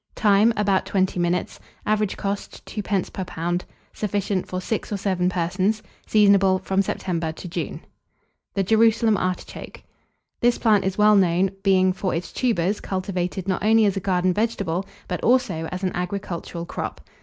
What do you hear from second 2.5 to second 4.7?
2d. per lb. Sufficient for